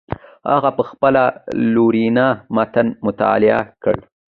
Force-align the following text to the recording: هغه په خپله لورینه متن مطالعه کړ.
هغه 0.53 0.69
په 0.77 0.83
خپله 0.89 1.23
لورینه 1.73 2.27
متن 2.55 2.87
مطالعه 3.05 3.61
کړ. 3.83 3.95